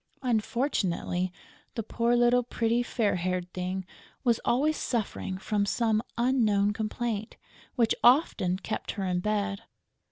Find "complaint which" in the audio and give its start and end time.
6.73-7.93